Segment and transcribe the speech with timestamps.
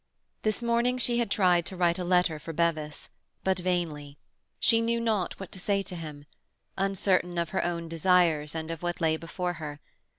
[0.41, 3.07] This morning she had tried to write a letter for Bevis,
[3.43, 4.17] but vainly.
[4.59, 6.25] She knew not what to say to him,
[6.75, 9.79] uncertain of her own desires and of what lay before her.